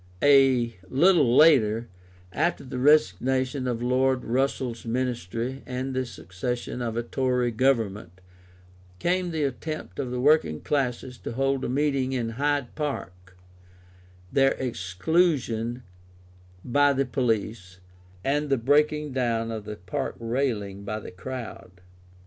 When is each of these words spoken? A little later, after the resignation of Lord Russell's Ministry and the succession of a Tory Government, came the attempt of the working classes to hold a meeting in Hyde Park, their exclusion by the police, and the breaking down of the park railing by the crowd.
A 0.23 0.75
little 0.89 1.37
later, 1.37 1.87
after 2.33 2.63
the 2.63 2.79
resignation 2.79 3.67
of 3.67 3.83
Lord 3.83 4.23
Russell's 4.25 4.83
Ministry 4.83 5.61
and 5.67 5.93
the 5.93 6.07
succession 6.07 6.81
of 6.81 6.97
a 6.97 7.03
Tory 7.03 7.51
Government, 7.51 8.19
came 8.97 9.29
the 9.29 9.43
attempt 9.43 9.99
of 9.99 10.09
the 10.09 10.19
working 10.19 10.59
classes 10.59 11.19
to 11.19 11.33
hold 11.33 11.63
a 11.63 11.69
meeting 11.69 12.13
in 12.13 12.29
Hyde 12.29 12.73
Park, 12.73 13.37
their 14.33 14.53
exclusion 14.53 15.83
by 16.65 16.93
the 16.93 17.05
police, 17.05 17.77
and 18.23 18.49
the 18.49 18.57
breaking 18.57 19.11
down 19.11 19.51
of 19.51 19.65
the 19.65 19.75
park 19.75 20.15
railing 20.17 20.83
by 20.83 20.99
the 20.99 21.11
crowd. 21.11 21.69